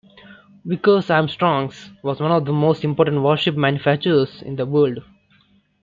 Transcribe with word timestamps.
Vickers-Armstrongs 0.65 1.91
was 2.01 2.19
one 2.19 2.31
of 2.31 2.45
the 2.45 2.51
most 2.51 2.83
important 2.83 3.21
warship 3.21 3.55
manufacturers 3.55 4.41
in 4.41 4.55
the 4.55 4.65
world. 4.65 5.03